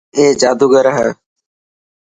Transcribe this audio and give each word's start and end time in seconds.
اي 0.15 0.23
جادوگر 0.41 0.85
هي. 0.95 1.09